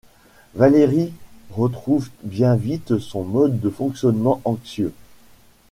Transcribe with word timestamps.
Valérie 0.55 1.13
retrouve 1.51 2.09
bien 2.23 2.55
vite 2.55 2.97
son 2.97 3.21
mode 3.23 3.59
de 3.61 3.69
fonctionnement 3.69 4.41
anxieux. 4.45 4.95